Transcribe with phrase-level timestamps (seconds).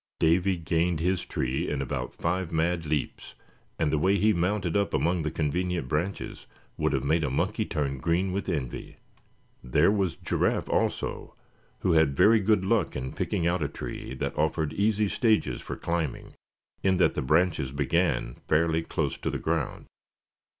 [0.19, 3.35] Davy gained his tree in about five mad leaps,
[3.77, 7.65] and the way he mounted up among the convenient branches would have made a monkey
[7.65, 8.97] turn green with envy.
[9.63, 11.35] There was Giraffe also,
[11.81, 15.75] who had very good luck in picking out a tree that offered easy stages for
[15.75, 16.33] climbing,
[16.81, 19.85] in that the branches began fairly close to the ground.